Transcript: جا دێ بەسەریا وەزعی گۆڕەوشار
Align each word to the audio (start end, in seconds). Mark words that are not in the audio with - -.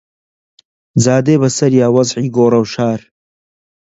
جا 1.03 1.15
دێ 1.25 1.35
بەسەریا 1.41 1.87
وەزعی 1.95 2.33
گۆڕەوشار 2.35 3.01